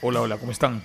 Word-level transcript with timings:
Hola, 0.00 0.20
hola, 0.20 0.38
¿cómo 0.38 0.52
están? 0.52 0.80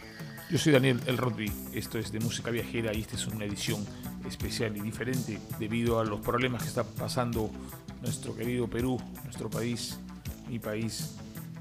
Yo 0.50 0.58
soy 0.58 0.74
Daniel 0.74 1.00
El 1.06 1.20
Rodby, 1.20 1.52
esto 1.72 2.00
es 2.00 2.12
de 2.12 2.20
Música 2.20 2.50
Viajera 2.50 2.96
y 2.96 3.02
esta 3.02 3.16
es 3.16 3.28
una 3.28 3.46
edición 3.46 3.86
especial 4.28 4.76
y 4.76 4.80
diferente 4.80 5.40
debido 5.60 6.00
a 6.00 6.04
los 6.04 6.20
problemas 6.22 6.64
que 6.64 6.70
está 6.70 6.84
pasando 6.84 7.52
nuestro 8.02 8.36
querido 8.36 8.68
Perú, 8.68 9.00
nuestro 9.24 9.52
país, 9.52 10.00
mi 10.50 10.58
país. 10.58 11.12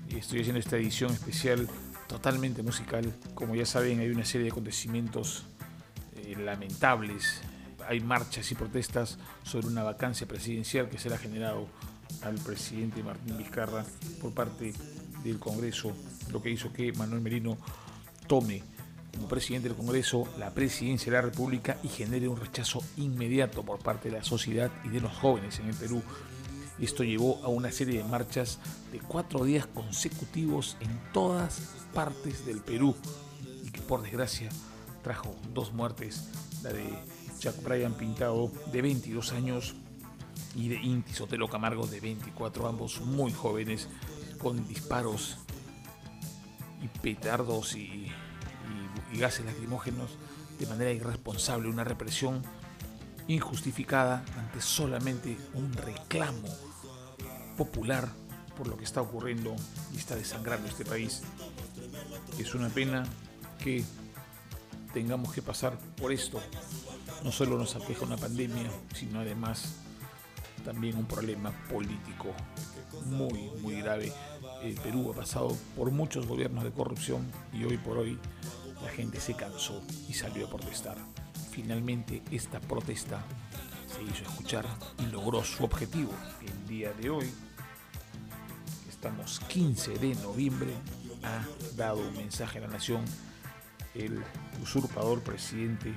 Y 0.09 0.17
estoy 0.17 0.41
haciendo 0.41 0.61
esta 0.61 0.79
edición 0.79 1.13
especial 1.13 1.69
totalmente 2.09 2.63
musical. 2.63 3.13
Como 3.35 3.55
ya 3.55 3.67
saben, 3.67 4.01
hay 4.01 4.09
una 4.09 4.25
serie 4.25 4.47
de 4.47 4.53
acontecimientos 4.53 5.45
eh, 6.17 6.35
lamentables. 6.39 7.43
Hay 7.87 8.01
marchas 8.01 8.51
y 8.51 8.55
protestas 8.55 9.19
sobre 9.43 9.67
una 9.67 9.83
vacancia 9.83 10.27
presidencial 10.27 10.89
que 10.89 10.97
se 10.97 11.11
le 11.11 11.17
ha 11.17 11.19
generado 11.19 11.69
al 12.23 12.37
presidente 12.37 13.03
Martín 13.03 13.37
Vizcarra 13.37 13.85
por 14.23 14.33
parte 14.33 14.73
del 15.23 15.39
Congreso, 15.39 15.95
lo 16.33 16.43
que 16.43 16.51
hizo 16.51 16.73
que 16.73 16.93
Manuel 16.93 17.21
Merino 17.21 17.57
tome 18.27 18.63
como 19.13 19.29
presidente 19.29 19.69
del 19.69 19.77
Congreso 19.77 20.27
la 20.39 20.51
presidencia 20.51 21.13
de 21.13 21.19
la 21.19 21.23
República 21.23 21.77
y 21.83 21.89
genere 21.89 22.29
un 22.29 22.39
rechazo 22.39 22.83
inmediato 22.97 23.63
por 23.63 23.79
parte 23.79 24.11
de 24.11 24.17
la 24.17 24.25
sociedad 24.25 24.71
y 24.85 24.89
de 24.89 25.01
los 25.01 25.13
jóvenes 25.13 25.59
en 25.59 25.69
el 25.69 25.75
Perú. 25.75 26.03
Esto 26.81 27.05
llevó 27.05 27.41
a 27.45 27.49
una 27.49 27.71
serie 27.71 27.99
de 28.03 28.09
marchas 28.09 28.59
de 28.91 28.99
cuatro 28.99 29.45
días 29.45 29.67
consecutivos 29.67 30.77
en 30.81 30.99
todas 31.13 31.75
partes 31.93 32.47
del 32.47 32.61
Perú 32.61 32.97
y 33.65 33.71
que 33.71 33.83
por 33.83 34.03
desgracia 34.03 34.49
trajo 35.03 35.35
dos 35.53 35.73
muertes, 35.73 36.29
la 36.63 36.73
de 36.73 36.85
Jack 37.39 37.63
Bryan 37.63 37.95
Pintado 37.95 38.51
de 38.73 38.83
22 38.83 39.33
años 39.33 39.75
y 40.55 40.69
de 40.69 40.77
Inti 40.77 41.13
Sotelo 41.13 41.49
Camargo 41.49 41.87
de 41.87 42.01
24, 42.01 42.67
ambos 42.67 43.01
muy 43.01 43.33
jóvenes 43.33 43.89
con 44.39 44.67
disparos 44.67 45.39
y 46.83 46.89
petardos 46.89 47.75
y, 47.77 48.11
y, 49.13 49.19
gases 49.19 49.47
lacrimógenos 49.47 50.11
de 50.59 50.67
manera 50.67 50.91
irresponsable, 50.93 51.69
una 51.69 51.85
represión 51.85 52.43
injustificada 53.29 54.25
ante 54.37 54.61
solamente 54.61 55.37
un 55.55 55.73
reclamo 55.73 56.49
popular 57.57 58.09
por 58.57 58.69
lo 58.69 58.77
que 58.77 58.85
está 58.85 59.01
ocurriendo 59.01 59.55
y 59.93 59.99
está 59.99 60.17
desangrando 60.17 60.69
este 60.69 60.85
país. 60.85 61.23
Es 62.39 62.55
una 62.55 62.69
pena 62.69 63.05
que 63.59 63.85
tengamos 64.93 65.33
que 65.33 65.43
pasar 65.43 65.79
por 65.97 66.13
esto. 66.13 66.41
No 67.25 67.33
solo 67.33 67.57
nos 67.57 67.77
aqueja 67.77 68.05
una 68.05 68.17
pandemia, 68.17 68.71
sino 68.95 69.21
además 69.21 69.77
también 70.65 70.97
un 70.97 71.07
problema 71.07 71.51
político 71.69 72.33
muy, 73.07 73.51
muy 73.61 73.81
grave. 73.81 74.13
El 74.63 74.75
Perú 74.75 75.11
ha 75.11 75.17
pasado 75.17 75.57
por 75.77 75.91
muchos 75.91 76.27
gobiernos 76.27 76.63
de 76.63 76.71
corrupción 76.71 77.27
y 77.53 77.65
hoy 77.65 77.79
por 77.79 77.99
hoy 77.99 78.19
la 78.83 78.89
gente 78.91 79.21
se 79.21 79.35
cansó 79.35 79.83
y 80.09 80.13
salió 80.13 80.47
a 80.47 80.51
protestar. 80.51 80.97
Finalmente 81.51 82.23
esta 82.31 82.61
protesta 82.61 83.25
se 83.89 84.03
hizo 84.05 84.23
escuchar 84.23 84.65
y 84.99 85.07
logró 85.11 85.43
su 85.43 85.65
objetivo. 85.65 86.13
El 86.41 86.69
día 86.69 86.93
de 86.93 87.11
hoy, 87.11 87.31
estamos 88.89 89.41
15 89.49 89.99
de 89.99 90.15
noviembre, 90.17 90.73
ha 91.25 91.45
dado 91.77 92.01
un 92.01 92.17
mensaje 92.17 92.59
a 92.59 92.63
la 92.63 92.69
nación 92.69 93.05
el 93.95 94.23
usurpador 94.63 95.23
presidente 95.23 95.93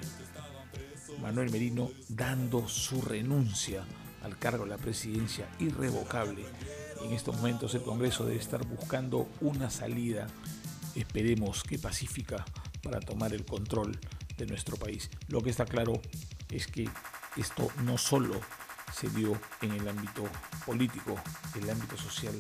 Manuel 1.22 1.52
Merino 1.52 1.92
dando 2.10 2.68
su 2.68 3.02
renuncia 3.02 3.86
al 4.24 4.38
cargo 4.38 4.66
de 4.66 4.72
la 4.72 4.78
presidencia 4.78 5.48
irrevocable. 5.60 6.46
En 7.04 7.12
estos 7.14 7.36
momentos 7.36 7.74
el 7.76 7.84
Congreso 7.84 8.26
debe 8.26 8.40
estar 8.40 8.66
buscando 8.66 9.28
una 9.42 9.70
salida, 9.70 10.28
esperemos 10.96 11.64
que 11.64 11.78
pacífica, 11.78 12.46
para 12.82 13.00
tomar 13.00 13.34
el 13.34 13.46
control 13.46 14.00
de 14.38 14.46
nuestro 14.46 14.78
país. 14.78 15.10
Lo 15.28 15.42
que 15.42 15.50
está 15.50 15.66
claro 15.66 15.94
es 16.50 16.68
que 16.68 16.88
esto 17.36 17.68
no 17.84 17.98
solo 17.98 18.40
se 18.94 19.10
dio 19.10 19.38
en 19.62 19.72
el 19.72 19.88
ámbito 19.88 20.24
político, 20.66 21.16
el 21.56 21.70
ámbito 21.70 21.98
social 21.98 22.34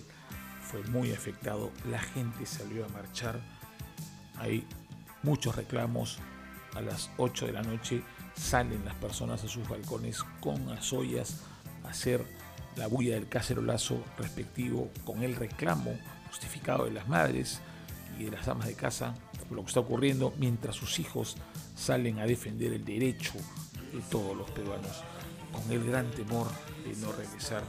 fue 0.62 0.84
muy 0.84 1.12
afectado, 1.12 1.72
la 1.90 2.00
gente 2.00 2.46
salió 2.46 2.86
a 2.86 2.90
marchar, 2.90 3.40
hay 4.38 4.68
muchos 5.24 5.56
reclamos, 5.56 6.20
a 6.76 6.82
las 6.82 7.10
8 7.18 7.48
de 7.48 7.54
la 7.54 7.62
noche 7.62 8.04
salen 8.36 8.84
las 8.86 8.96
personas 8.96 9.44
a 9.44 9.48
sus 9.48 9.68
balcones 9.68 10.24
con 10.42 10.70
azoyas, 10.70 11.42
hacer 11.84 12.26
la 12.76 12.88
bulla 12.88 13.16
del 13.16 13.28
cacerolazo 13.28 14.04
respectivo 14.18 14.90
con 15.06 15.24
el 15.24 15.36
reclamo 15.36 15.98
justificado 16.30 16.86
de 16.86 16.92
las 16.92 17.08
madres 17.08 17.62
y 18.20 18.26
de 18.26 18.32
las 18.32 18.46
damas 18.46 18.68
de 18.68 18.74
casa 18.74 19.14
por 19.48 19.58
lo 19.58 19.64
que 19.64 19.70
está 19.70 19.80
ocurriendo 19.80 20.34
mientras 20.38 20.76
sus 20.76 21.00
hijos 21.00 21.38
salen 21.76 22.20
a 22.20 22.26
defender 22.26 22.74
el 22.74 22.84
derecho 22.84 23.34
de 23.94 24.02
todos 24.10 24.36
los 24.36 24.50
peruanos 24.52 25.04
con 25.52 25.72
el 25.72 25.86
gran 25.86 26.10
temor 26.12 26.48
de 26.86 26.96
no 26.98 27.12
regresar. 27.12 27.64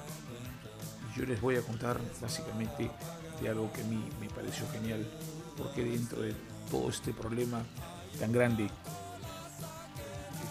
yo 1.17 1.25
les 1.25 1.41
voy 1.41 1.57
a 1.57 1.63
contar 1.63 2.01
básicamente 2.21 2.91
de 3.41 3.49
algo 3.49 3.73
que 3.73 3.83
a 3.83 3.85
mí 3.85 4.03
me 4.21 4.29
pareció 4.29 4.67
genial 4.73 5.07
porque 5.57 5.85
dentro 5.85 6.23
de 6.23 6.35
todo 6.71 6.89
este 6.89 7.13
problema 7.13 7.63
tan 8.19 8.33
grande 8.33 8.69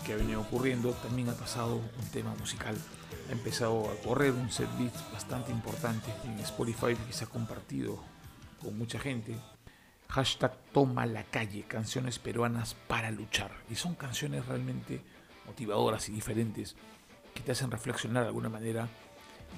que 0.06 0.14
ha 0.14 0.18
venido 0.18 0.42
ocurriendo 0.42 0.92
también 0.92 1.30
ha 1.30 1.34
pasado 1.34 1.78
un 1.78 2.08
tema 2.12 2.34
musical 2.36 2.76
ha 3.28 3.32
empezado 3.32 3.90
a 3.90 3.96
correr 4.04 4.32
un 4.32 4.52
set 4.52 4.70
setlist 4.70 5.12
bastante 5.12 5.52
importante 5.52 6.12
en 6.24 6.40
Spotify 6.40 6.96
que 6.96 7.14
se 7.14 7.24
ha 7.24 7.28
compartido 7.28 8.00
con 8.62 8.78
mucha 8.78 9.00
gente. 9.00 9.36
Hashtag 10.10 10.56
Toma 10.72 11.06
la 11.06 11.24
calle, 11.24 11.64
canciones 11.64 12.20
peruanas 12.20 12.76
para 12.88 13.12
luchar. 13.12 13.52
Y 13.70 13.76
son 13.76 13.96
canciones 13.96 14.46
realmente 14.46 15.02
motivadoras 15.46 16.10
y 16.10 16.12
diferentes 16.12 16.76
que 17.34 17.42
te 17.42 17.52
hacen 17.52 17.72
reflexionar 17.72 18.24
de 18.24 18.30
alguna 18.30 18.50
manera 18.50 18.88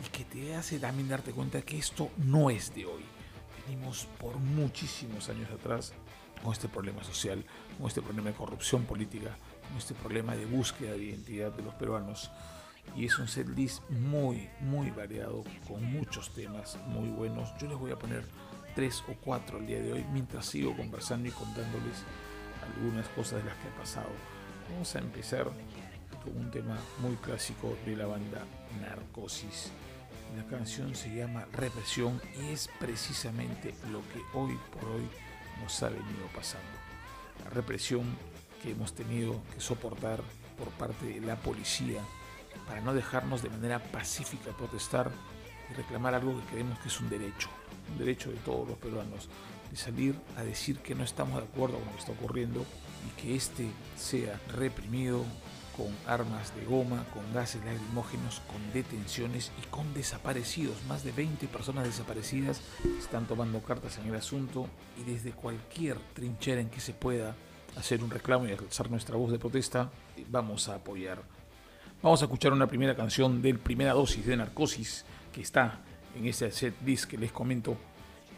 y 0.03 0.09
que 0.09 0.23
te 0.23 0.56
hace 0.56 0.79
también 0.79 1.09
darte 1.09 1.31
cuenta 1.31 1.61
que 1.61 1.77
esto 1.77 2.09
no 2.17 2.50
es 2.50 2.73
de 2.73 2.85
hoy. 2.85 3.03
Venimos 3.66 4.07
por 4.19 4.38
muchísimos 4.38 5.29
años 5.29 5.50
atrás 5.51 5.94
con 6.41 6.53
este 6.53 6.69
problema 6.69 7.03
social, 7.03 7.44
con 7.77 7.88
este 7.88 8.01
problema 8.01 8.29
de 8.29 8.35
corrupción 8.35 8.85
política, 8.85 9.38
con 9.67 9.77
este 9.77 9.94
problema 9.94 10.35
de 10.35 10.45
búsqueda 10.45 10.91
de 10.91 11.03
identidad 11.03 11.51
de 11.51 11.63
los 11.63 11.73
peruanos 11.73 12.31
y 12.95 13.05
es 13.05 13.19
un 13.19 13.27
setlist 13.27 13.87
muy, 13.89 14.49
muy 14.59 14.89
variado, 14.91 15.43
con 15.67 15.83
muchos 15.83 16.33
temas 16.33 16.77
muy 16.87 17.09
buenos. 17.09 17.49
Yo 17.59 17.67
les 17.67 17.77
voy 17.77 17.91
a 17.91 17.99
poner 17.99 18.23
tres 18.75 19.03
o 19.07 19.13
cuatro 19.23 19.59
el 19.59 19.67
día 19.67 19.81
de 19.81 19.93
hoy 19.93 20.05
mientras 20.13 20.45
sigo 20.45 20.75
conversando 20.75 21.27
y 21.27 21.31
contándoles 21.31 22.03
algunas 22.75 23.07
cosas 23.09 23.43
de 23.43 23.49
las 23.49 23.57
que 23.57 23.67
ha 23.67 23.75
pasado. 23.75 24.09
Vamos 24.71 24.95
a 24.95 24.99
empezar 24.99 25.45
con 26.23 26.37
un 26.37 26.51
tema 26.51 26.77
muy 26.99 27.15
clásico 27.15 27.77
de 27.85 27.95
la 27.95 28.05
banda 28.05 28.45
Narcosis. 28.81 29.71
La 30.35 30.43
canción 30.45 30.93
se 30.93 31.15
llama 31.15 31.47
Represión 31.53 32.21
y 32.39 32.51
es 32.51 32.69
precisamente 32.79 33.73
lo 33.91 34.01
que 34.09 34.21
hoy 34.33 34.57
por 34.73 34.91
hoy 34.91 35.07
nos 35.63 35.81
ha 35.83 35.89
venido 35.89 36.27
pasando. 36.35 36.67
La 37.43 37.49
represión 37.51 38.03
que 38.61 38.71
hemos 38.71 38.93
tenido 38.93 39.41
que 39.53 39.61
soportar 39.61 40.21
por 40.57 40.69
parte 40.71 41.05
de 41.05 41.21
la 41.21 41.35
policía 41.37 42.01
para 42.67 42.81
no 42.81 42.94
dejarnos 42.94 43.41
de 43.41 43.50
manera 43.50 43.79
pacífica 43.79 44.51
protestar 44.51 45.11
y 45.72 45.73
reclamar 45.73 46.13
algo 46.13 46.39
que 46.39 46.45
creemos 46.47 46.79
que 46.79 46.89
es 46.89 47.00
un 47.00 47.09
derecho, 47.09 47.50
un 47.91 47.97
derecho 47.97 48.29
de 48.31 48.38
todos 48.38 48.67
los 48.67 48.78
peruanos, 48.78 49.29
de 49.72 49.78
salir 49.78 50.16
a 50.35 50.44
decir 50.44 50.79
que 50.79 50.95
no 50.95 51.03
estamos 51.03 51.41
de 51.41 51.47
acuerdo 51.47 51.77
con 51.77 51.85
lo 51.85 51.91
que 51.94 52.00
está 52.00 52.11
ocurriendo 52.11 52.66
y 53.06 53.22
que 53.22 53.35
este 53.35 53.67
sea 53.97 54.39
reprimido 54.50 55.23
con 55.75 55.95
armas 56.07 56.56
de 56.56 56.66
goma, 56.66 57.06
con 57.13 57.31
gases 57.33 57.63
lacrimógenos, 57.63 58.41
con 58.51 58.74
detenciones 58.74 59.51
y 59.62 59.68
con 59.68 59.94
desaparecidos. 59.94 60.75
Más 60.88 61.03
de 61.03 61.12
20 61.12 61.47
personas 61.47 61.86
desaparecidas 61.86 62.62
están 62.97 63.27
tomando 63.27 63.62
cartas 63.62 64.00
en 64.00 64.07
el 64.07 64.15
asunto 64.15 64.68
y 64.97 65.03
desde 65.09 65.31
cualquier 65.31 66.00
trinchera 66.15 66.62
en 66.62 66.69
que 66.69 66.80
se 66.80 66.94
pueda 66.94 67.36
hacer 67.75 68.03
un 68.03 68.09
reclamo 68.09 68.47
y 68.47 68.51
alzar 68.51 68.89
nuestra 68.89 69.18
voz 69.18 69.31
de 69.31 69.38
protesta, 69.38 69.91
vamos 70.30 70.68
a 70.68 70.75
apoyar 70.75 71.21
Vamos 72.01 72.21
a 72.21 72.25
escuchar 72.25 72.53
una 72.53 72.67
primera 72.67 72.95
canción 72.95 73.41
del 73.41 73.57
Primera 73.57 73.94
Dosis 73.94 74.25
de 74.25 74.38
Narcosis 74.38 75.03
que 75.33 75.41
está 75.41 75.79
en 76.15 76.27
ese 76.27 76.51
set 76.51 76.75
disc 76.81 77.09
que 77.09 77.17
les 77.17 77.31
comento 77.31 77.75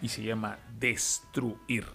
y 0.01 0.07
se 0.07 0.23
llama 0.23 0.57
Destruir. 0.79 1.85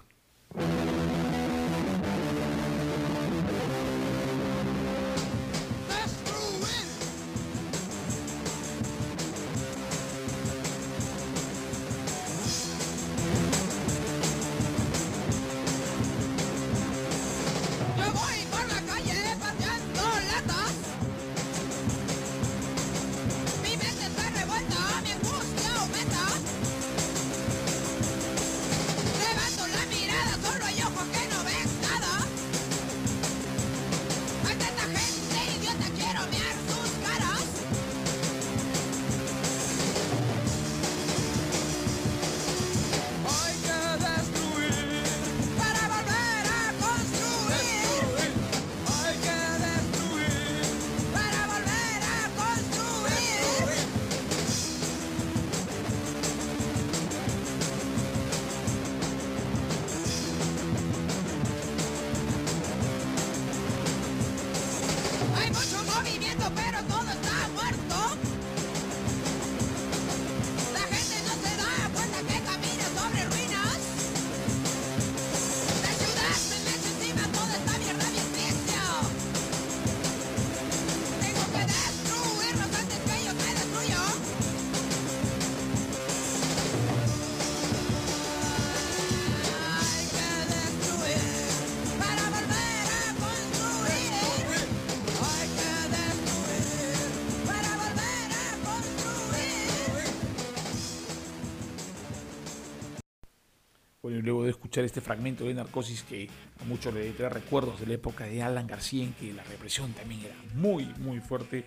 Escuchar 104.75 104.87
este 104.87 105.01
fragmento 105.01 105.45
de 105.45 105.55
Narcosis 105.55 106.03
que 106.03 106.29
a 106.61 106.65
muchos 106.65 106.93
le 106.93 107.09
trae 107.13 107.29
recuerdos 107.29 107.79
de 107.79 107.87
la 107.87 107.95
época 107.95 108.25
de 108.25 108.43
Alan 108.43 108.67
García 108.67 109.05
en 109.05 109.13
que 109.13 109.33
la 109.33 109.45
represión 109.45 109.93
también 109.93 110.23
era 110.23 110.35
muy, 110.57 110.87
muy 110.99 111.21
fuerte. 111.21 111.65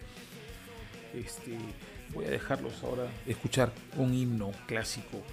Este, 1.14 1.58
voy 2.14 2.26
a 2.26 2.32
dejarlos 2.32 2.84
ahora 2.84 3.08
escuchar 3.26 3.72
un 3.96 4.14
himno 4.14 4.52
clásico, 4.66 5.24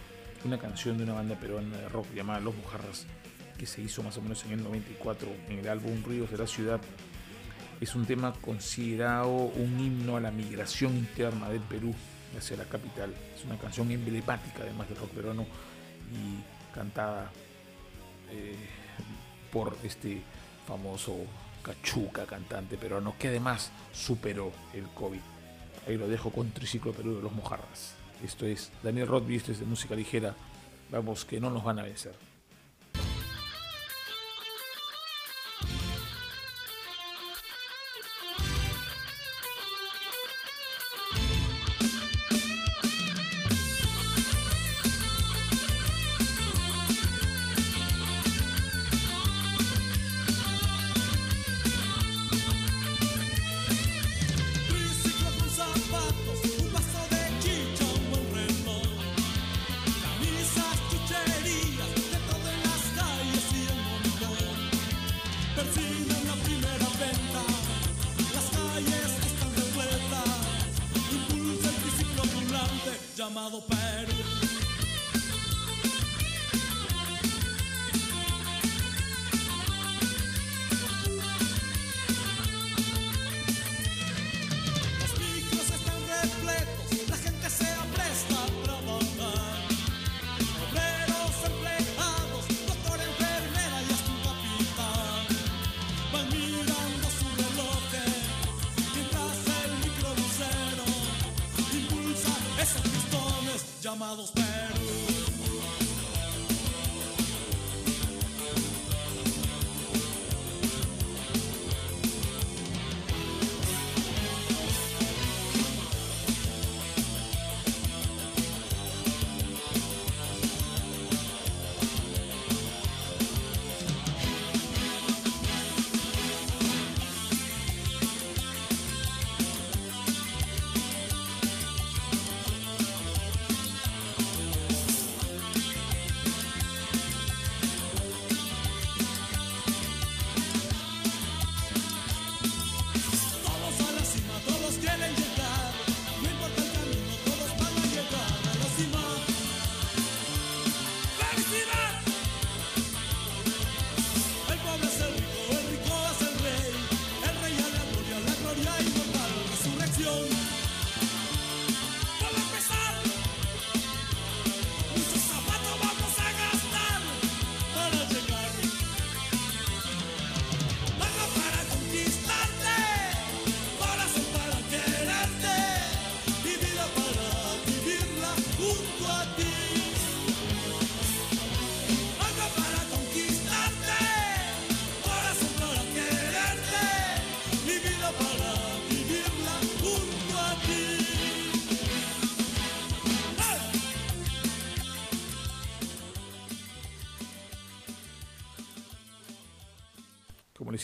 una 0.45 0.57
canción 0.57 0.99
de 0.99 1.03
una 1.03 1.15
banda 1.15 1.35
peruana 1.35 1.77
de 1.77 1.89
rock 1.89 2.07
llamada 2.15 2.39
Los 2.39 2.55
Mojarras, 2.55 3.07
que 3.59 3.67
se 3.67 3.83
hizo 3.83 4.05
más 4.05 4.17
o 4.19 4.23
menos 4.23 4.45
en 4.45 4.53
el 4.53 4.63
94 4.63 5.29
en 5.49 5.59
el 5.59 5.69
álbum 5.69 6.01
Ríos 6.07 6.31
de 6.31 6.39
la 6.39 6.47
Ciudad. 6.47 6.81
Es 7.81 7.97
un 7.97 8.07
tema 8.07 8.35
considerado 8.41 9.33
un 9.33 9.81
himno 9.81 10.17
a 10.17 10.21
la 10.21 10.31
migración 10.31 10.97
interna 10.97 11.49
del 11.49 11.63
Perú 11.63 11.93
hacia 12.39 12.57
la 12.57 12.67
capital. 12.67 13.13
Es 13.35 13.45
una 13.45 13.59
canción 13.59 13.91
emblemática 13.91 14.61
además 14.61 14.89
del 14.89 14.99
rock 14.99 15.11
peruano 15.11 15.43
y 16.13 16.73
cantada 16.73 17.33
eh, 18.35 18.57
por 19.53 19.77
este 19.85 20.21
famoso 20.67 21.17
cachuca 21.63 22.27
cantante 22.27 22.77
peruano 22.77 23.15
que 23.19 23.29
además 23.29 23.71
superó 23.93 24.53
el 24.73 24.85
COVID. 24.89 25.21
Ahí 25.87 25.97
lo 25.97 26.09
dejo 26.09 26.31
con 26.31 26.51
Triciclo 26.51 26.93
Perú 26.93 27.17
de 27.17 27.23
los 27.23 27.33
Mojarras. 27.33 27.95
Esto 28.25 28.47
es 28.47 28.71
Daniel 28.83 29.07
Rodby, 29.07 29.37
esto 29.37 29.53
es 29.53 29.61
de 29.61 29.67
música 29.67 29.95
ligera. 29.95 30.35
Vamos, 30.91 31.25
que 31.25 31.41
no 31.41 31.51
nos 31.51 31.65
van 31.65 31.79
a 31.79 31.83
vencer. 31.83 32.15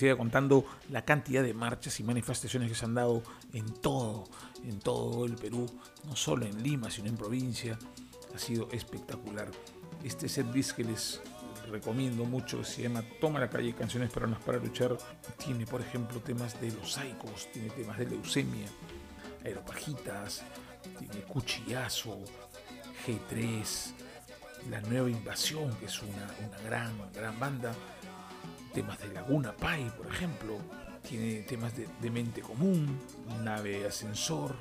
Siga 0.00 0.16
contando 0.16 0.64
la 0.88 1.04
cantidad 1.04 1.42
de 1.42 1.52
marchas 1.52 2.00
y 2.00 2.04
manifestaciones 2.04 2.71
que 2.71 2.75
se 2.75 2.87
han 2.87 2.95
dado 2.95 3.23
en 3.52 3.71
todo, 3.75 4.25
en 4.64 4.78
todo 4.78 5.26
el 5.26 5.35
Perú, 5.37 5.66
no 6.04 6.16
solo 6.16 6.47
en 6.47 6.62
Lima, 6.62 6.90
sino 6.90 7.09
en 7.09 7.16
provincia. 7.16 7.78
Ha 8.35 8.38
sido 8.38 8.69
espectacular. 8.73 9.50
Este 10.02 10.28
set 10.28 10.47
que 10.75 10.85
les 10.85 11.21
recomiendo 11.71 12.25
mucho, 12.25 12.64
se 12.64 12.83
llama 12.83 13.04
Toma 13.21 13.38
la 13.38 13.50
calle, 13.50 13.75
canciones 13.75 14.11
peruanas 14.11 14.40
para 14.40 14.57
luchar. 14.57 14.97
Tiene, 15.37 15.66
por 15.66 15.83
ejemplo, 15.83 16.19
temas 16.21 16.59
de 16.61 16.73
los 16.73 16.92
saicos, 16.92 17.52
tiene 17.52 17.69
temas 17.69 17.99
de 17.99 18.07
leucemia, 18.07 18.66
aeropajitas, 19.45 20.42
tiene 20.99 21.23
cuchillazo, 21.26 22.25
G3, 23.07 23.92
La 24.71 24.80
Nueva 24.80 25.11
Invasión, 25.11 25.75
que 25.76 25.87
es 25.87 26.02
una, 26.02 26.26
una 26.49 26.59
gran, 26.62 27.12
gran 27.12 27.38
banda 27.38 27.75
temas 28.73 28.99
de 29.00 29.09
Laguna 29.09 29.53
Pai, 29.53 29.91
por 29.97 30.07
ejemplo, 30.07 30.59
tiene 31.07 31.43
temas 31.43 31.73
de, 31.77 32.11
mente 32.11 32.41
común, 32.41 32.99
nave 33.43 33.87
ascensor, 33.87 34.55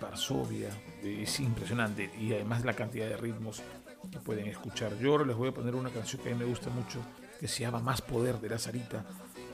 Varsovia, 0.00 0.70
es 1.02 1.40
impresionante 1.40 2.10
y 2.18 2.32
además 2.32 2.64
la 2.64 2.74
cantidad 2.74 3.08
de 3.08 3.16
ritmos 3.16 3.62
que 4.10 4.18
pueden 4.18 4.46
escuchar. 4.46 4.98
Yo 4.98 5.24
les 5.24 5.36
voy 5.36 5.48
a 5.48 5.52
poner 5.52 5.74
una 5.74 5.90
canción 5.90 6.22
que 6.22 6.30
a 6.30 6.32
mí 6.32 6.38
me 6.38 6.44
gusta 6.44 6.70
mucho, 6.70 6.98
que 7.38 7.48
se 7.48 7.60
llama 7.60 7.80
Más 7.80 8.02
Poder 8.02 8.40
de 8.40 8.48
la 8.48 8.58
Sarita. 8.58 9.04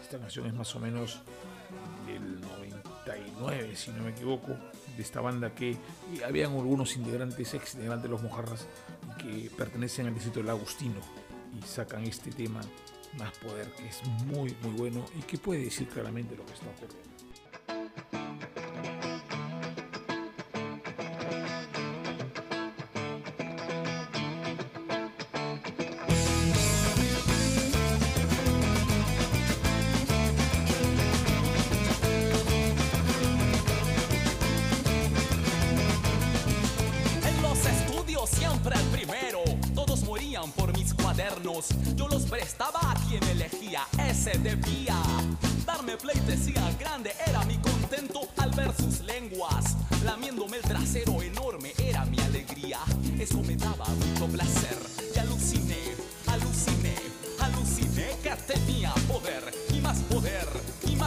Esta 0.03 0.19
canción 0.19 0.47
es 0.47 0.55
más 0.55 0.75
o 0.75 0.81
menos 0.81 1.23
del 2.07 2.41
99, 2.41 3.77
si 3.77 3.91
no 3.93 4.05
me 4.05 4.11
equivoco, 4.11 4.57
de 4.97 5.03
esta 5.03 5.21
banda 5.21 5.55
que 5.55 5.77
habían 6.27 6.53
algunos 6.53 6.97
integrantes, 6.97 7.55
ex 7.55 7.75
integrantes 7.75 8.05
de 8.05 8.09
los 8.09 8.23
Mojarras, 8.23 8.67
que 9.19 9.51
pertenecen 9.57 10.07
al 10.07 10.15
distrito 10.15 10.41
del 10.41 10.51
Agustino 10.51 11.01
y 11.57 11.63
sacan 11.67 12.05
este 12.05 12.31
tema 12.31 12.61
más 13.19 13.37
poder, 13.39 13.71
que 13.73 13.89
es 13.89 14.03
muy, 14.27 14.57
muy 14.63 14.73
bueno 14.73 15.05
y 15.19 15.23
que 15.23 15.39
puede 15.39 15.65
decir 15.65 15.89
claramente 15.89 16.37
lo 16.37 16.45
que 16.47 16.53
está 16.53 16.67
ocurriendo. 16.67 17.20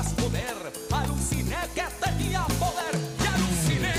Más 0.04 0.14
poder. 0.14 0.74
Aluciné 0.92 1.56
que 1.74 1.84
tenía 2.04 2.46
poder 2.60 2.96
y 3.20 3.26
aluciné, 3.26 3.94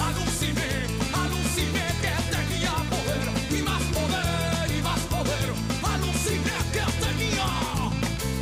aluciné, 0.00 0.70
aluciné 1.12 1.86
que 2.02 2.14
tenía 2.34 2.74
poder 2.88 3.58
y 3.58 3.62
más 3.62 3.82
poder 3.82 4.78
y 4.78 4.82
más 4.82 5.00
poder. 5.00 5.52
Aluciné 5.82 6.56
que 6.72 6.84
tenía. 7.04 7.46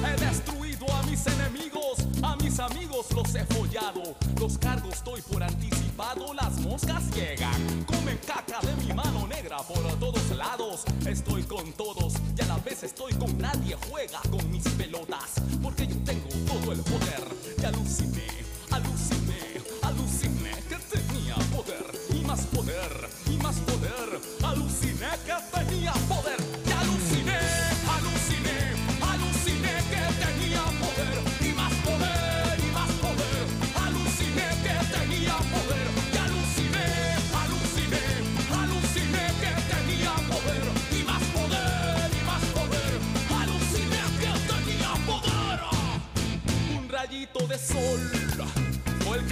He 0.07 0.17
destruido 0.21 0.87
a 0.95 1.03
mis 1.05 1.27
enemigos, 1.27 1.99
a 2.23 2.37
mis 2.37 2.59
amigos 2.61 3.07
los 3.15 3.35
he 3.35 3.45
follado. 3.47 4.17
Los 4.39 4.59
cargos 4.59 5.03
doy 5.05 5.23
por 5.23 5.43
anticipado, 5.43 6.35
las 6.35 6.59
moscas 6.61 7.11
llegan. 7.15 7.85
Comen 7.85 8.19
caca 8.27 8.61
de 8.61 8.75
mi 8.85 8.93
mano 8.93 9.27
negra 9.27 9.59
por 9.59 9.83
todos 9.99 10.31
lados. 10.37 10.85
Estoy 11.07 11.43
con 11.45 11.73
todos 11.73 12.15
y 12.37 12.43
a 12.43 12.47
la 12.47 12.59
vez 12.59 12.83
estoy 12.85 13.13
con 13.15 13.37
nadie. 13.39 13.77
Juega 13.91 14.21
con 14.31 14.51
mis 14.51 14.65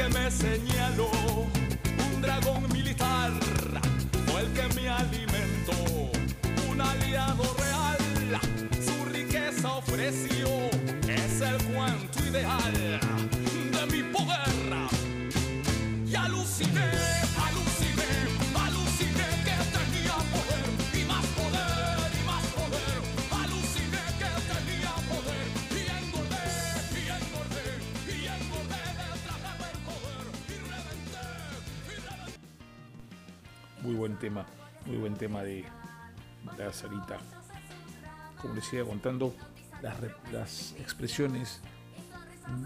me 0.09 0.31
señaló. 0.31 1.16
Tema 35.27 35.43
de 35.43 35.65
la 36.57 36.73
Sarita. 36.73 37.19
Como 38.41 38.55
les 38.55 38.73
iba 38.73 38.87
contando, 38.87 39.35
las, 39.83 39.97
las 40.31 40.73
expresiones 40.79 41.61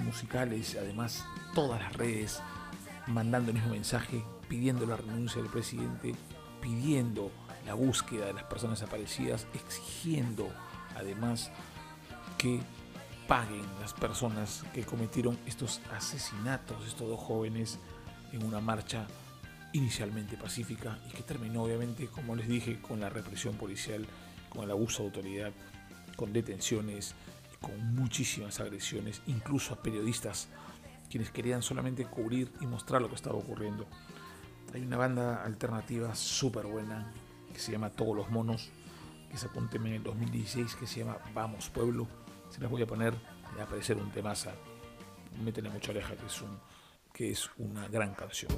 musicales, 0.04 0.76
además 0.78 1.24
todas 1.54 1.80
las 1.80 1.94
redes, 1.94 2.42
mandando 3.06 3.48
el 3.48 3.54
mismo 3.54 3.70
mensaje, 3.70 4.22
pidiendo 4.46 4.84
la 4.84 4.96
renuncia 4.96 5.40
del 5.40 5.50
presidente, 5.50 6.14
pidiendo 6.60 7.30
la 7.64 7.72
búsqueda 7.72 8.26
de 8.26 8.34
las 8.34 8.44
personas 8.44 8.78
desaparecidas, 8.78 9.46
exigiendo 9.54 10.46
además 10.96 11.50
que 12.36 12.60
paguen 13.26 13.64
las 13.80 13.94
personas 13.94 14.64
que 14.74 14.84
cometieron 14.84 15.38
estos 15.46 15.80
asesinatos, 15.96 16.86
estos 16.86 17.08
dos 17.08 17.20
jóvenes 17.20 17.78
en 18.32 18.44
una 18.44 18.60
marcha 18.60 19.06
inicialmente 19.72 20.36
pacífica 20.36 20.98
y 21.08 21.12
que 21.12 21.22
terminó 21.22 21.64
obviamente, 21.64 22.08
como 22.08 22.34
les 22.34 22.48
dije, 22.48 22.80
con 22.80 23.00
la 23.00 23.08
represión 23.08 23.54
policial, 23.56 24.06
con 24.48 24.64
el 24.64 24.70
abuso 24.70 25.02
de 25.02 25.08
autoridad, 25.08 25.52
con 26.16 26.32
detenciones 26.32 27.14
con 27.60 27.94
muchísimas 27.94 28.58
agresiones, 28.60 29.22
incluso 29.26 29.74
a 29.74 29.82
periodistas 29.82 30.48
quienes 31.10 31.30
querían 31.30 31.62
solamente 31.62 32.06
cubrir 32.06 32.52
y 32.60 32.66
mostrar 32.66 33.02
lo 33.02 33.08
que 33.08 33.16
estaba 33.16 33.36
ocurriendo. 33.36 33.86
Hay 34.72 34.82
una 34.82 34.96
banda 34.96 35.44
alternativa 35.44 36.14
súper 36.14 36.66
buena 36.66 37.12
que 37.52 37.58
se 37.58 37.72
llama 37.72 37.90
Todos 37.90 38.16
los 38.16 38.30
Monos, 38.30 38.70
que 39.30 39.36
sacó 39.36 39.58
un 39.58 39.68
tema 39.68 39.88
en 39.88 39.94
el 39.94 40.02
2016 40.02 40.76
que 40.76 40.86
se 40.86 41.00
llama 41.00 41.18
Vamos 41.34 41.68
Pueblo. 41.68 42.06
Se 42.48 42.60
las 42.60 42.70
voy 42.70 42.82
a 42.82 42.86
poner, 42.86 43.14
va 43.56 43.62
a 43.62 43.64
aparecer 43.64 43.96
un 43.96 44.10
temaza. 44.10 44.52
Métele 45.42 45.68
mucha 45.68 45.90
oreja, 45.90 46.16
que 46.16 46.26
es, 46.26 46.42
un, 46.42 46.58
que 47.12 47.30
es 47.30 47.50
una 47.58 47.88
gran 47.88 48.14
canción. 48.14 48.50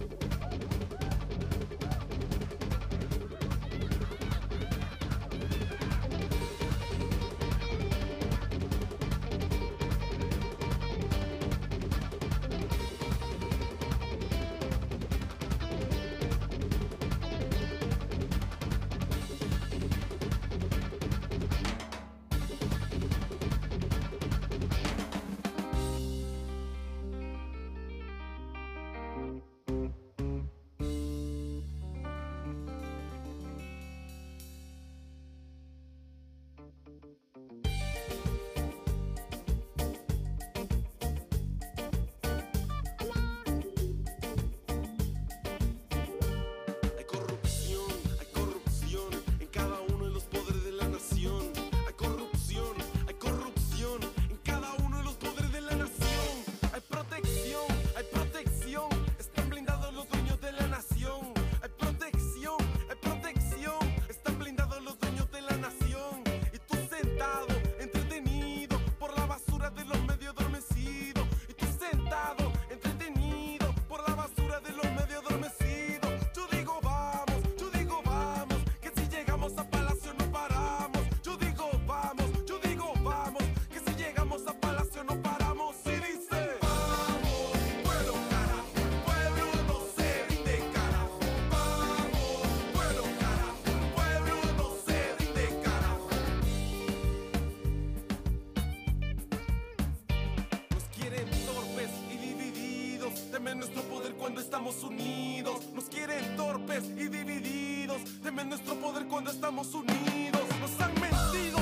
Nuestro 103.62 103.82
poder 103.82 104.14
cuando 104.14 104.40
estamos 104.40 104.82
unidos. 104.82 105.60
Nos 105.72 105.84
quieren 105.84 106.36
torpes 106.36 106.82
y 106.96 107.06
divididos. 107.06 108.02
Temen 108.20 108.48
nuestro 108.48 108.74
poder 108.74 109.06
cuando 109.06 109.30
estamos 109.30 109.72
unidos. 109.72 110.42
Nos 110.60 110.80
han 110.80 110.92
mentido, 111.00 111.58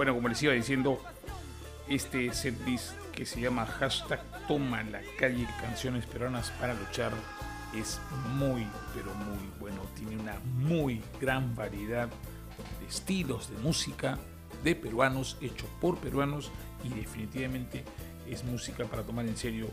Bueno, 0.00 0.14
como 0.14 0.28
les 0.28 0.42
iba 0.42 0.54
diciendo, 0.54 0.98
este 1.86 2.32
setlist 2.32 2.94
que 3.12 3.26
se 3.26 3.38
llama 3.38 3.66
hashtag 3.66 4.22
Toma 4.48 4.82
la 4.84 5.02
calle 5.18 5.46
canciones 5.60 6.06
peruanas 6.06 6.50
para 6.52 6.72
luchar 6.72 7.12
es 7.76 8.00
muy, 8.38 8.66
pero 8.94 9.12
muy 9.14 9.46
bueno. 9.58 9.82
Tiene 9.94 10.16
una 10.16 10.40
muy 10.54 11.02
gran 11.20 11.54
variedad 11.54 12.08
de 12.08 12.86
estilos 12.88 13.50
de 13.50 13.58
música 13.58 14.16
de 14.64 14.74
peruanos, 14.74 15.36
hecho 15.42 15.66
por 15.82 15.98
peruanos 15.98 16.50
y 16.82 16.88
definitivamente 16.88 17.84
es 18.26 18.42
música 18.42 18.86
para 18.86 19.02
tomar 19.02 19.26
en 19.26 19.36
serio, 19.36 19.66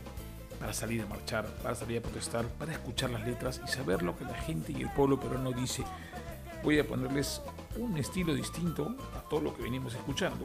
para 0.60 0.74
salir 0.74 1.00
a 1.00 1.06
marchar, 1.06 1.46
para 1.62 1.74
salir 1.74 2.00
a 2.00 2.02
protestar, 2.02 2.44
para 2.58 2.72
escuchar 2.72 3.08
las 3.08 3.26
letras 3.26 3.62
y 3.64 3.68
saber 3.68 4.02
lo 4.02 4.14
que 4.14 4.26
la 4.26 4.34
gente 4.34 4.72
y 4.72 4.82
el 4.82 4.90
pueblo 4.90 5.18
peruano 5.18 5.52
dice. 5.52 5.84
Voy 6.62 6.78
a 6.78 6.86
ponerles 6.86 7.40
un 7.76 7.96
estilo 7.96 8.34
distinto 8.34 8.94
a 9.16 9.20
todo 9.28 9.40
lo 9.40 9.54
que 9.54 9.62
venimos 9.62 9.94
escuchando. 9.94 10.44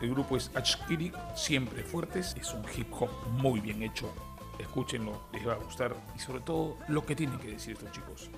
El 0.00 0.10
grupo 0.10 0.36
es 0.36 0.50
Achkiri, 0.54 1.12
siempre 1.34 1.82
fuertes, 1.82 2.34
es 2.40 2.52
un 2.54 2.64
hip 2.74 2.88
hop 2.98 3.10
muy 3.32 3.60
bien 3.60 3.82
hecho. 3.82 4.12
Escúchenlo, 4.58 5.22
les 5.32 5.46
va 5.46 5.54
a 5.54 5.56
gustar 5.56 5.94
y 6.16 6.18
sobre 6.18 6.40
todo 6.40 6.76
lo 6.88 7.04
que 7.04 7.16
tienen 7.16 7.38
que 7.38 7.48
decir 7.48 7.74
estos 7.74 7.92
chicos. 7.92 8.30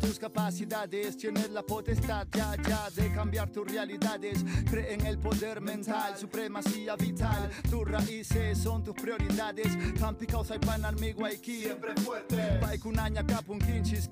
Tus 0.00 0.18
capacidades. 0.18 1.16
Tienes 1.16 1.50
la 1.50 1.62
potestad 1.62 2.26
ya, 2.32 2.56
ya 2.56 2.90
de 2.90 3.12
cambiar 3.12 3.50
tus 3.50 3.70
realidades. 3.70 4.44
Cree 4.68 4.94
en 4.94 5.06
el 5.06 5.18
poder 5.18 5.60
mental, 5.60 6.16
supremacía 6.16 6.96
vital. 6.96 7.50
Tus 7.70 7.86
raíces 7.86 8.58
son 8.58 8.82
tus 8.82 8.94
prioridades. 8.94 9.68
Campi 9.98 10.26
causa 10.26 10.56
y 10.56 10.58
pan 10.58 10.84
amigo 10.84 11.24
aquí. 11.24 11.62
Siempre 11.62 11.94
fuerte. 11.96 12.58
Paikunanya 12.60 13.24
kapun 13.24 13.58
kinchis 13.58 14.08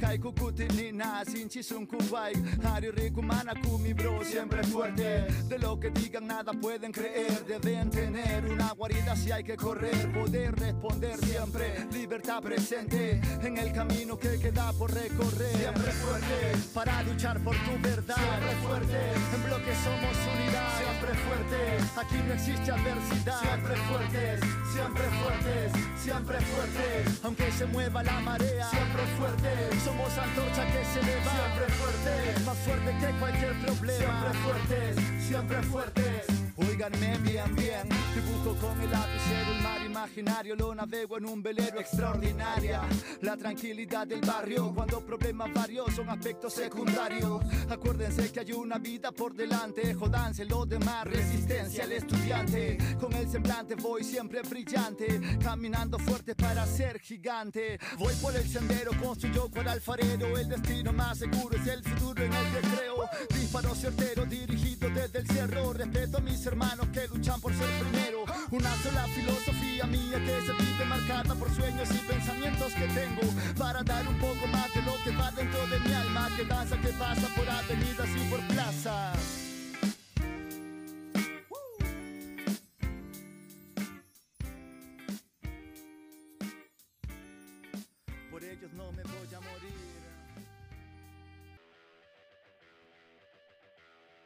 kalpa. 0.00 0.10
Kai 0.10 0.18
kukuti 0.18 0.66
nina, 0.76 1.22
sinchi 1.24 1.62
sun 1.62 1.86
kubai. 1.86 2.34
Hari 2.62 2.90
riku 2.90 3.22
mana 3.22 3.54
kumi 3.62 3.92
bro, 3.92 4.22
siempre 4.24 4.62
fuerte. 4.64 5.26
De 5.48 5.58
lo 5.58 5.78
que 5.78 5.90
digan 5.90 6.26
nada 6.26 6.52
pueden 6.52 6.92
creer. 6.92 7.44
Deben 7.46 7.90
tener 7.90 8.44
una 8.46 8.72
guarida 8.72 9.14
si 9.16 9.30
hay 9.30 9.44
que 9.44 9.56
correr. 9.56 10.12
Poder 10.12 10.54
responder 10.56 11.16
siempre. 11.18 11.86
Libertad 11.92 12.42
presente 12.42 13.20
en 13.42 13.56
el 13.56 13.72
camino 13.72 14.18
que 14.18 14.38
queda 14.38 14.72
por 14.72 14.92
recorrer. 14.92 15.56
Siempre 15.56 15.92
fuerte. 15.92 16.56
Para 16.74 17.02
luchar 17.02 17.38
por 17.44 17.54
tu 17.56 17.72
verdad. 17.80 18.16
Siempre 18.16 18.56
fuerte. 18.66 18.98
En 19.34 19.42
bloque 19.44 19.74
somos 19.84 20.16
unidad. 20.34 20.70
Siempre 20.80 21.14
fuerte. 21.24 21.60
Aquí 21.96 22.16
no 22.26 22.34
existe 22.34 22.70
adversidad. 22.70 23.40
Siempre 23.40 23.76
fuertes. 23.76 24.40
Siempre 24.72 25.04
fuertes. 25.20 25.72
Siempre 26.02 26.40
fuertes. 26.40 27.20
Aunque 27.24 27.52
se 27.52 27.66
mueva 27.66 28.02
la 28.02 28.20
marea. 28.20 28.68
Siempre 28.70 29.02
fuertes. 29.18 29.89
Somos 29.90 30.18
antorcha 30.18 30.66
que 30.66 30.84
se 30.84 31.00
eleva. 31.00 31.32
Siempre 31.32 31.74
fuertes. 31.74 32.46
Más 32.46 32.58
fuerte 32.58 32.96
que 33.00 33.18
cualquier 33.18 33.60
problema. 33.60 33.98
Siempre 33.98 34.38
fuertes. 34.38 35.26
Siempre 35.26 35.62
fuertes. 35.64 36.40
Óiganme 36.56 37.18
bien, 37.18 37.56
bien. 37.56 37.88
Dibujo 38.14 38.54
con 38.60 38.80
el 38.82 38.90
lapicero 38.90 39.52
el 39.56 39.62
mar 39.62 39.82
imaginario. 39.84 40.54
Lo 40.54 40.74
navego 40.74 41.18
en 41.18 41.26
un 41.26 41.42
velero 41.42 41.80
extraordinaria. 41.80 42.82
La 43.22 43.36
tranquilidad 43.36 44.06
del 44.06 44.20
barrio. 44.20 44.72
Cuando 44.72 45.00
problemas 45.00 45.52
varios 45.52 45.92
son 45.94 46.08
aspectos 46.08 46.52
secundarios. 46.52 47.42
Acuérdense 47.68 48.30
que 48.30 48.40
hay 48.40 48.52
una 48.52 48.78
vida 48.78 49.10
por 49.10 49.34
delante. 49.34 49.92
Jodanse 49.94 50.44
lo 50.44 50.66
demás. 50.66 51.04
Resistencia 51.04 51.82
al 51.82 51.92
estudiante. 51.92 52.78
Con 53.00 53.12
el 53.14 53.28
semblante 53.28 53.74
voy 53.74 54.04
siempre 54.04 54.42
brillante. 54.42 55.20
Caminando 55.42 55.98
fuerte 55.98 56.36
para 56.36 56.64
ser 56.66 57.00
gigante. 57.00 57.78
Voy 57.98 58.14
por 58.22 58.36
el 58.36 58.46
sendero, 58.46 58.92
construyo 59.02 59.50
cual 59.50 59.79
El 59.82 60.48
destino 60.48 60.92
más 60.92 61.16
seguro 61.18 61.56
es 61.56 61.66
el 61.66 61.82
futuro 61.82 62.22
en 62.22 62.30
el 62.30 62.52
que 62.52 62.60
creo. 62.60 63.08
Disparo 63.34 63.74
certero 63.74 64.26
dirigido 64.26 64.90
desde 64.90 65.20
el 65.20 65.26
cerro. 65.26 65.72
Respeto 65.72 66.18
a 66.18 66.20
mis 66.20 66.44
hermanos 66.44 66.86
que 66.92 67.08
luchan 67.08 67.40
por 67.40 67.54
ser 67.54 67.66
primero. 67.80 68.24
Una 68.50 68.70
sola 68.82 69.06
filosofía 69.08 69.86
mía 69.86 70.18
que 70.18 70.46
se 70.46 70.52
vive 70.52 70.84
marcada 70.84 71.34
por 71.34 71.50
sueños 71.54 71.88
y 71.92 71.98
pensamientos 72.12 72.74
que 72.74 72.86
tengo. 72.88 73.22
Para 73.58 73.82
dar 73.82 74.06
un 74.06 74.18
poco 74.18 74.46
más 74.52 74.72
de 74.74 74.82
lo 74.82 74.92
que 75.02 75.16
va 75.16 75.30
dentro 75.30 75.66
de 75.66 75.80
mi 75.80 75.94
alma. 75.94 76.28
Que 76.36 76.44
danza, 76.44 76.76
que 76.78 76.88
pasa 76.88 77.28
por 77.34 77.48
avenidas 77.48 78.08
y 78.14 78.30
por 78.30 78.46
plazas. 78.48 79.19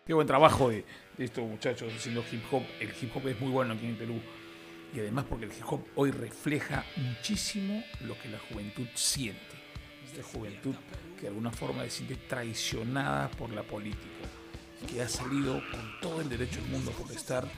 Qué 0.07 0.13
buen 0.13 0.27
trabajo 0.27 0.69
de, 0.69 0.85
de 1.17 1.25
estos 1.25 1.49
muchachos 1.49 1.91
haciendo 1.97 2.23
hip 2.31 2.43
hop. 2.53 2.63
El 2.79 2.91
hip 3.01 3.17
hop 3.17 3.27
es 3.27 3.41
muy 3.41 3.51
bueno 3.51 3.73
aquí 3.73 3.87
en 3.87 3.97
Perú. 3.97 4.21
Y 4.95 5.01
además 5.01 5.25
porque 5.27 5.47
el 5.47 5.53
hip 5.53 5.65
hop 5.67 5.83
hoy 5.95 6.11
refleja 6.11 6.85
muchísimo 6.97 7.83
lo 8.03 8.15
que 8.19 8.29
la 8.29 8.39
juventud 8.39 8.87
siente. 8.95 9.41
Esta 10.05 10.23
juventud 10.23 10.75
que 11.17 11.23
de 11.23 11.29
alguna 11.29 11.51
forma 11.51 11.85
se 11.85 11.91
siente 11.91 12.17
traicionada 12.17 13.31
por 13.31 13.49
la 13.49 13.63
política. 13.63 14.29
Que 14.87 15.01
ha 15.01 15.09
salido 15.09 15.63
con 15.71 16.01
todo 16.03 16.21
el 16.21 16.29
derecho 16.29 16.61
del 16.61 16.71
mundo 16.71 16.91
a 16.91 16.95
protestar 16.95 17.49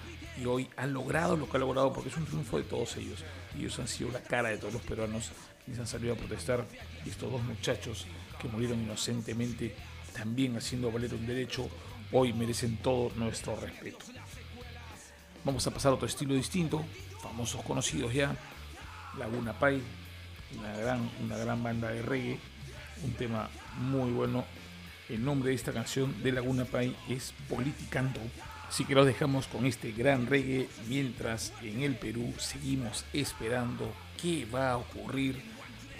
y 0.41 0.45
hoy 0.45 0.69
ha 0.77 0.87
logrado 0.87 1.37
lo 1.37 1.51
que 1.51 1.57
ha 1.57 1.61
logrado 1.61 1.93
porque 1.93 2.11
es 2.11 2.17
un 2.17 2.27
triunfo 2.27 2.59
de 2.59 2.65
todos 2.65 2.97
ellos. 2.97 3.25
Ellos 3.59 3.77
han 3.81 3.89
sido 3.89 4.13
la 4.13 4.23
cara 4.23 4.51
de 4.51 4.59
todos 4.59 4.73
los 4.73 4.83
peruanos 4.83 5.33
quienes 5.65 5.81
han 5.81 5.89
salido 5.89 6.15
a 6.15 6.17
protestar. 6.17 6.65
Y 7.05 7.09
estos 7.09 7.29
dos 7.29 7.43
muchachos 7.43 8.07
que 8.41 8.47
murieron 8.47 8.81
inocentemente 8.81 9.75
también 10.13 10.57
haciendo 10.57 10.93
valer 10.93 11.13
un 11.13 11.27
derecho 11.27 11.69
hoy 12.13 12.33
merecen 12.33 12.77
todo 12.79 13.11
nuestro 13.17 13.57
respeto. 13.57 14.05
Vamos 15.45 15.67
a 15.67 15.71
pasar 15.71 15.93
a 15.93 15.95
otro 15.95 16.07
estilo 16.07 16.35
distinto, 16.35 16.85
famosos 17.23 17.63
conocidos 17.63 18.13
ya, 18.13 18.37
Laguna 19.19 19.53
Pai, 19.53 19.81
una 20.59 20.77
gran, 20.77 21.11
una 21.23 21.37
gran 21.37 21.63
banda 21.63 21.89
de 21.89 22.03
reggae, 22.03 22.39
un 23.05 23.13
tema 23.13 23.49
muy 23.79 24.11
bueno. 24.11 24.45
El 25.09 25.25
nombre 25.25 25.51
de 25.51 25.55
esta 25.55 25.73
canción 25.73 26.23
de 26.23 26.33
Laguna 26.33 26.65
Pai 26.65 26.97
es 27.09 27.33
Politicando. 27.49 28.21
Así 28.69 28.85
que 28.85 28.97
los 28.97 29.07
dejamos 29.07 29.47
con 29.47 29.65
este 29.65 29.93
gran 29.93 30.27
reggae 30.27 30.69
mientras 30.89 31.53
en 31.63 31.83
el 31.83 31.95
Perú 31.95 32.35
seguimos 32.39 33.05
esperando 33.13 33.93
qué 34.21 34.47
va 34.47 34.73
a 34.73 34.77
ocurrir 34.79 35.41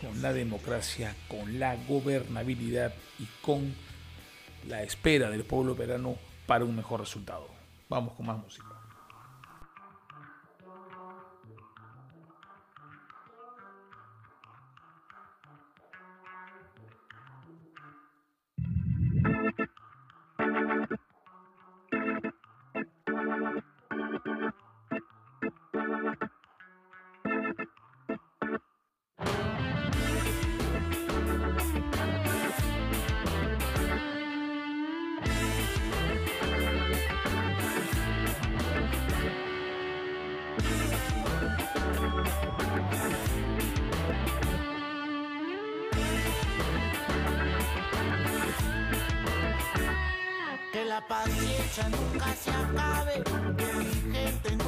con 0.01 0.21
la 0.21 0.33
democracia, 0.33 1.15
con 1.29 1.61
la 1.61 1.77
gobernabilidad 1.89 2.93
y 3.21 3.27
con 3.43 3.73
la 4.69 4.83
espera 4.83 5.31
del 5.31 5.45
pueblo 5.45 5.75
peruano 5.75 6.17
para 6.47 6.65
un 6.65 6.75
mejor 6.75 7.01
resultado. 7.01 7.49
Vamos 7.89 8.15
con 8.15 8.27
más 8.27 8.39
música. 8.39 8.76
Paciencia 51.09 51.89
nunca 51.89 52.35
se 52.35 52.51
acabe, 52.51 53.23
que 53.57 53.73
mi 53.75 54.13
gente 54.13 54.66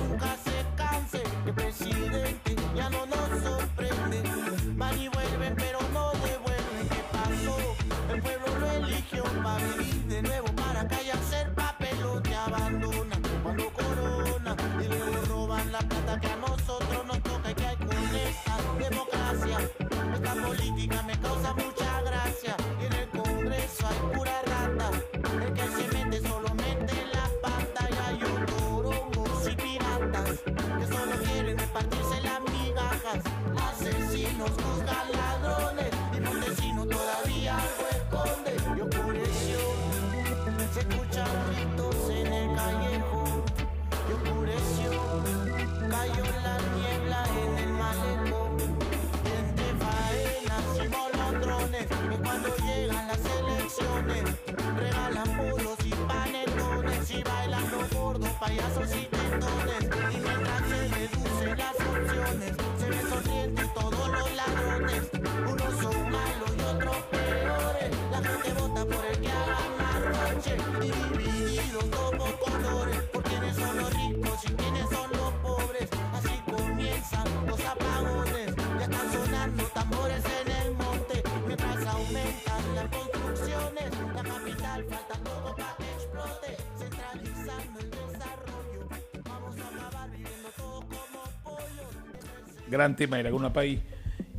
gran 92.68 92.96
tema 92.96 93.16
de 93.16 93.22
Laguna 93.22 93.52
Pai. 93.52 93.80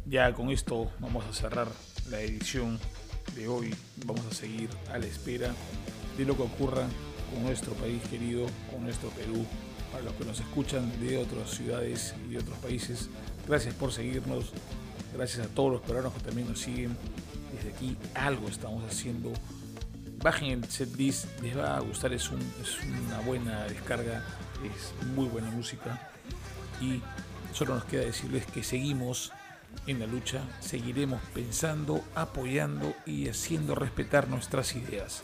Ya 0.06 0.34
con 0.34 0.50
esto 0.52 0.92
vamos 1.00 1.26
a 1.26 1.34
cerrar 1.34 1.68
la 2.10 2.22
edición 2.22 2.80
de 3.36 3.48
hoy. 3.48 3.74
Vamos 4.06 4.26
a 4.26 4.34
seguir 4.34 4.70
a 4.92 5.00
la 5.00 5.06
espera 5.06 5.52
de 6.18 6.26
lo 6.26 6.36
que 6.36 6.44
ocurra 6.44 6.88
con 7.34 7.44
nuestro 7.44 7.74
país 7.74 8.02
querido, 8.10 8.46
con 8.72 8.84
nuestro 8.84 9.10
Perú. 9.10 9.46
Para 9.92 10.04
los 10.04 10.14
que 10.14 10.26
nos 10.26 10.40
escuchan 10.40 10.92
de 11.02 11.18
otras 11.18 11.50
ciudades 11.50 12.14
y 12.28 12.34
de 12.34 12.38
otros 12.38 12.58
países, 12.60 13.10
gracias 13.48 13.74
por 13.74 13.92
seguirnos. 13.92 14.52
Gracias 15.16 15.48
a 15.48 15.50
todos 15.50 15.72
los 15.72 15.82
peruanos 15.82 16.14
que 16.14 16.20
también 16.20 16.48
nos 16.48 16.60
siguen. 16.60 16.96
Desde 17.52 17.70
aquí 17.70 17.98
algo 18.14 18.48
estamos 18.48 18.84
haciendo. 18.84 19.34
Bajen 20.22 20.52
el 20.52 20.66
setlist, 20.66 21.26
les 21.42 21.58
va 21.58 21.78
a 21.78 21.80
gustar, 21.80 22.14
es, 22.14 22.26
es 22.26 22.78
una 22.84 23.22
buena 23.22 23.64
descarga, 23.64 24.24
es 24.64 25.08
muy 25.16 25.28
buena 25.28 25.50
música 25.50 26.12
y 26.82 27.02
solo 27.54 27.76
nos 27.76 27.86
queda 27.86 28.06
decirles 28.06 28.46
que 28.46 28.64
seguimos 28.64 29.32
en 29.88 30.00
la 30.00 30.08
lucha, 30.08 30.42
seguiremos 30.60 31.22
pensando, 31.34 32.04
apoyando 32.16 32.94
y 33.06 33.28
haciendo 33.28 33.76
respetar 33.76 34.28
nuestras 34.28 34.76
ideas. 34.76 35.24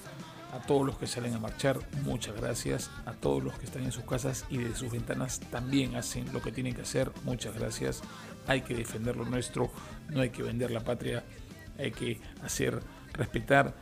A 0.53 0.59
todos 0.59 0.85
los 0.85 0.97
que 0.97 1.07
salen 1.07 1.33
a 1.33 1.39
marchar, 1.39 1.79
muchas 2.03 2.35
gracias. 2.39 2.89
A 3.05 3.11
todos 3.11 3.43
los 3.43 3.57
que 3.59 3.65
están 3.65 3.83
en 3.83 3.91
sus 3.91 4.05
casas 4.05 4.45
y 4.49 4.57
desde 4.57 4.77
sus 4.77 4.91
ventanas 4.91 5.41
también 5.51 5.95
hacen 5.95 6.31
lo 6.31 6.41
que 6.41 6.51
tienen 6.51 6.73
que 6.73 6.83
hacer, 6.83 7.11
muchas 7.25 7.55
gracias. 7.55 8.01
Hay 8.47 8.61
que 8.61 8.73
defender 8.73 9.17
lo 9.17 9.25
nuestro, 9.25 9.71
no 10.09 10.21
hay 10.21 10.29
que 10.29 10.43
vender 10.43 10.71
la 10.71 10.79
patria, 10.79 11.25
hay 11.77 11.91
que 11.91 12.21
hacer 12.41 12.81
respetar 13.11 13.75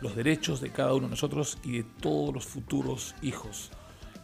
los 0.00 0.16
derechos 0.16 0.60
de 0.60 0.70
cada 0.70 0.94
uno 0.94 1.06
de 1.06 1.10
nosotros 1.10 1.58
y 1.62 1.78
de 1.78 1.84
todos 2.00 2.32
los 2.32 2.46
futuros 2.46 3.14
hijos 3.20 3.70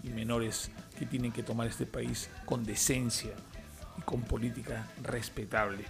y 0.02 0.09
menores 0.09 0.70
que 0.98 1.06
tienen 1.06 1.33
que 1.33 1.42
tomar 1.42 1.66
este 1.66 1.87
país 1.87 2.30
con 2.46 2.64
decencia 2.64 3.35
y 4.00 4.02
con 4.02 4.22
política 4.22 4.88
respetable. 5.02 5.84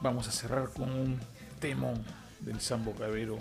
Vamos 0.00 0.28
a 0.28 0.32
cerrar 0.32 0.70
con 0.70 0.90
un 0.90 1.18
temón 1.60 2.04
del 2.40 2.60
Sambo 2.60 2.92
Cabero, 2.92 3.38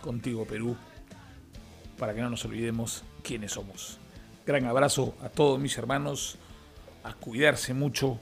Contigo 0.00 0.46
Perú, 0.46 0.76
para 1.98 2.14
que 2.14 2.20
no 2.20 2.30
nos 2.30 2.44
olvidemos 2.44 3.04
quiénes 3.22 3.52
somos. 3.52 3.98
Gran 4.46 4.66
abrazo 4.66 5.14
a 5.22 5.28
todos 5.28 5.60
mis 5.60 5.78
hermanos, 5.78 6.38
a 7.02 7.14
cuidarse 7.14 7.72
mucho, 7.72 8.18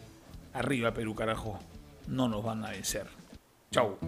arriba 0.52 0.92
Perú 0.92 1.14
carajo, 1.14 1.58
no 2.06 2.28
nos 2.28 2.44
van 2.44 2.64
a 2.64 2.70
vencer. 2.70 3.08
Chau. 3.70 3.98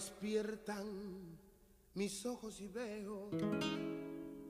Despiertan 0.00 0.86
mis 1.92 2.24
ojos 2.24 2.58
y 2.62 2.68
veo 2.68 3.28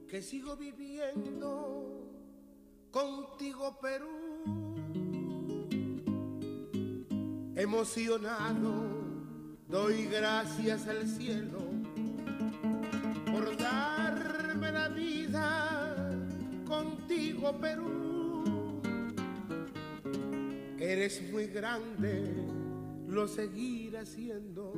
que 0.09 0.23
sigo 0.23 0.57
viviendo 0.57 2.07
contigo 2.93 3.77
Perú. 3.81 4.45
Emocionado 7.57 8.71
doy 9.67 10.05
gracias 10.05 10.87
al 10.87 11.09
cielo 11.09 11.59
por 13.33 13.57
darme 13.57 14.71
la 14.71 14.89
vida 14.89 16.17
contigo 16.65 17.59
Perú. 17.61 18.81
Eres 20.79 21.21
muy 21.33 21.49
grande, 21.49 22.37
lo 23.09 23.27
seguiré 23.27 23.99
haciendo, 23.99 24.75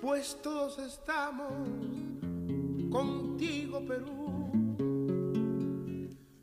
pues 0.00 0.36
todos 0.42 0.78
estamos 0.78 1.52
contigo 2.90 3.80
Perú. 3.86 4.50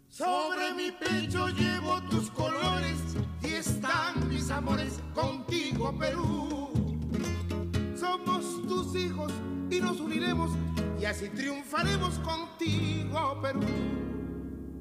Sobre 0.09 0.73
mi 0.73 0.91
pecho 0.91 1.47
llevo 1.49 2.01
tus 2.09 2.31
colores 2.31 2.97
y 3.43 3.47
están 3.47 4.27
mis 4.29 4.49
amores 4.49 4.99
contigo 5.13 5.95
Perú. 5.97 6.69
Somos 7.95 8.67
tus 8.67 8.95
hijos 8.95 9.31
y 9.69 9.79
nos 9.79 9.99
uniremos 9.99 10.51
y 10.99 11.05
así 11.05 11.29
triunfaremos 11.29 12.19
contigo 12.19 13.39
Perú. 13.41 13.61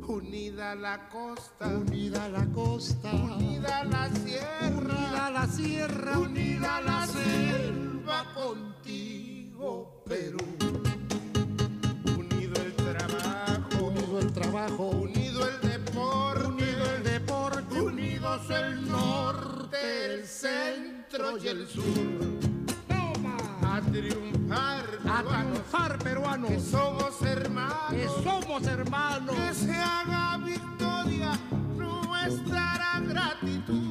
Unida 0.09 0.77
la 0.77 1.09
costa, 1.09 1.67
Unida 1.67 2.29
la 2.29 2.47
costa, 2.47 3.11
unida 3.13 3.83
la 3.85 4.09
sierra, 4.11 4.79
unida 4.79 5.31
la 5.31 5.47
sierra, 5.49 6.19
unida 6.19 6.81
la 6.81 7.07
selva 7.09 7.76
contigo, 8.25 10.03
Perú. 10.07 10.39
Unido 12.17 12.55
el 12.63 12.75
trabajo, 12.75 13.85
unido 13.85 14.19
el 14.19 14.33
trabajo, 14.33 14.85
unido 14.89 15.49
el 15.49 15.61
deporte, 15.61 16.47
unido 16.47 16.95
el 16.97 17.03
deporte, 17.03 17.81
unidos 17.81 18.51
el 18.51 18.89
norte, 18.89 20.15
el 20.15 20.27
centro 20.27 21.39
y 21.39 21.49
el 21.49 21.67
sur. 21.67 21.85
A 23.63 23.81
triunfar, 23.83 24.85
a 25.05 25.23
peruanos, 25.23 25.53
triunfar 25.53 25.99
peruanos, 25.99 26.51
que 26.51 26.61
somos 26.61 27.23
hermanos, 27.23 27.91
que 27.91 28.09
somos 28.23 28.63
hermanos. 28.67 29.35
que 29.37 29.55
se 29.55 29.73
haga 29.77 30.39
victoria 30.39 31.39
nuestra 31.77 33.01
gratitud. 33.01 33.86